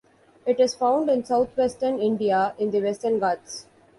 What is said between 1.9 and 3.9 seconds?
India in the Western Ghats.